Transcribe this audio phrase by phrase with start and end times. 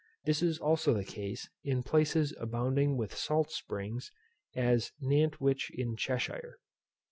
[0.25, 4.11] This is also the case in places abounding with salt springs,
[4.55, 6.57] as Nantwich in Cheshire.